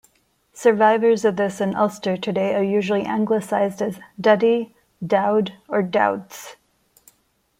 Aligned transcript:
Survivors 0.55 1.23
of 1.25 1.35
this 1.35 1.61
in 1.61 1.75
Ulster 1.75 2.17
today 2.17 2.55
are 2.55 2.63
usually 2.63 3.03
anglicised 3.03 3.83
as 3.83 3.99
Duddy, 4.19 4.73
Dowd 5.05 5.53
or 5.67 5.83
Dowds. 5.83 6.55